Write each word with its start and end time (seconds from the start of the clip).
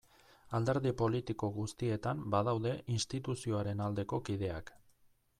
Alderdi 0.59 0.93
politiko 1.01 1.49
guztietan 1.57 2.23
badaude 2.35 2.71
instituzioaren 2.93 3.85
aldeko 3.89 4.21
kideak. 4.31 4.73